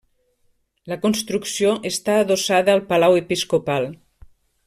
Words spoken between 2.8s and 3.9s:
Palau Episcopal.